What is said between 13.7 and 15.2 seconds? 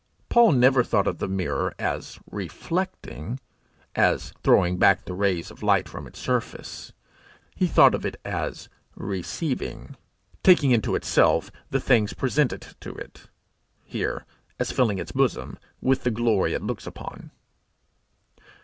here, as filling its